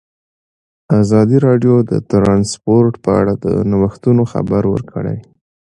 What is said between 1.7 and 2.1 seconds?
د